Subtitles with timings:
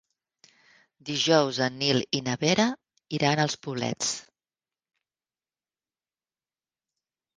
[1.09, 2.65] Dijous en Nil i na Vera
[3.19, 4.11] iran als Poblets.